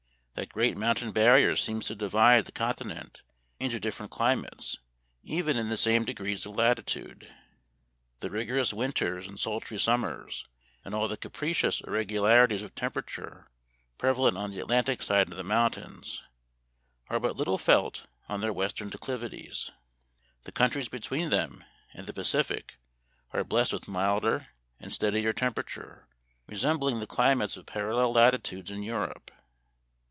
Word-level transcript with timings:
That 0.35 0.47
great 0.53 0.75
mountain 0.75 1.11
barrier 1.11 1.55
seems 1.55 1.85
to 1.87 1.93
divide 1.95 2.45
the 2.45 2.51
con 2.51 2.73
tinent 2.73 3.21
into 3.59 3.79
different 3.79 4.11
climates, 4.11 4.79
even 5.21 5.55
in 5.55 5.69
the 5.69 5.77
same 5.77 6.03
degrees 6.03 6.47
of 6.47 6.55
latitude. 6.55 7.31
The 8.21 8.31
rigorous 8.31 8.73
winters 8.73 9.27
and 9.27 9.39
sultry 9.39 9.77
summers, 9.77 10.47
and 10.83 10.95
all 10.95 11.07
the 11.07 11.15
capricious 11.17 11.79
irregu 11.83 12.21
larities 12.21 12.63
of 12.63 12.73
temperature 12.73 13.51
prevalent 13.99 14.35
on 14.35 14.49
the 14.49 14.59
Atlantic 14.59 15.03
side 15.03 15.29
of 15.29 15.37
the 15.37 15.43
mountains, 15.43 16.23
are 17.07 17.19
but 17.19 17.35
little 17.37 17.59
felt 17.59 18.07
on 18.27 18.41
their 18.41 18.53
western 18.53 18.89
declivities. 18.89 19.69
The 20.45 20.51
countries 20.51 20.89
between 20.89 21.29
them 21.29 21.63
and 21.93 22.07
the 22.07 22.13
Pacific 22.13 22.77
are 23.31 23.43
blessed 23.43 23.73
with 23.73 23.87
milder 23.87 24.47
and 24.79 24.91
steadier 24.91 25.33
temperature, 25.33 26.07
resembling 26.47 26.99
the 26.99 27.05
cli 27.05 27.35
mates 27.35 27.57
of 27.57 27.67
parallel 27.67 28.11
latitudes 28.13 28.71
in 28.71 28.81
Europe. 28.81 29.29